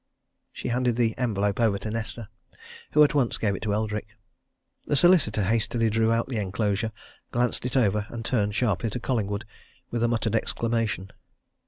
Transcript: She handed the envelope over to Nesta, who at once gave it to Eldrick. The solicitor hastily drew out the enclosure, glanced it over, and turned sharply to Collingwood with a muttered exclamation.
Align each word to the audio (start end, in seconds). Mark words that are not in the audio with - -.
She 0.51 0.69
handed 0.69 0.95
the 0.95 1.15
envelope 1.19 1.59
over 1.59 1.77
to 1.77 1.91
Nesta, 1.91 2.27
who 2.93 3.03
at 3.03 3.13
once 3.13 3.37
gave 3.37 3.55
it 3.55 3.61
to 3.61 3.73
Eldrick. 3.75 4.17
The 4.87 4.95
solicitor 4.95 5.43
hastily 5.43 5.91
drew 5.91 6.11
out 6.11 6.27
the 6.27 6.39
enclosure, 6.39 6.91
glanced 7.31 7.67
it 7.67 7.77
over, 7.77 8.07
and 8.09 8.25
turned 8.25 8.55
sharply 8.55 8.89
to 8.89 8.99
Collingwood 8.99 9.45
with 9.91 10.01
a 10.01 10.07
muttered 10.07 10.33
exclamation. 10.35 11.11